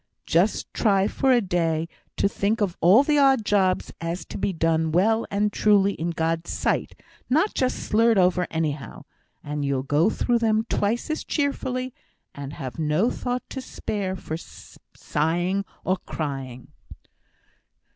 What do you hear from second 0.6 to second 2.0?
try for a day